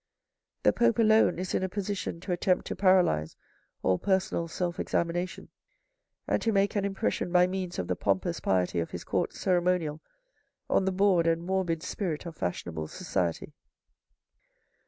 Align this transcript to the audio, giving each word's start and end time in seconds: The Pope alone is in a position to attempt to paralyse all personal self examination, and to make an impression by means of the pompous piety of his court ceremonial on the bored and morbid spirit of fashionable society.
The 0.63 0.73
Pope 0.73 0.97
alone 0.97 1.37
is 1.37 1.53
in 1.53 1.61
a 1.61 1.69
position 1.69 2.19
to 2.21 2.31
attempt 2.31 2.65
to 2.65 2.75
paralyse 2.75 3.35
all 3.83 3.99
personal 3.99 4.47
self 4.47 4.79
examination, 4.79 5.49
and 6.27 6.41
to 6.41 6.51
make 6.51 6.75
an 6.75 6.83
impression 6.85 7.31
by 7.31 7.45
means 7.45 7.77
of 7.77 7.87
the 7.87 7.95
pompous 7.95 8.39
piety 8.39 8.79
of 8.79 8.89
his 8.89 9.03
court 9.03 9.31
ceremonial 9.31 10.01
on 10.67 10.85
the 10.85 10.91
bored 10.91 11.27
and 11.27 11.43
morbid 11.43 11.83
spirit 11.83 12.25
of 12.25 12.35
fashionable 12.35 12.87
society. 12.87 13.53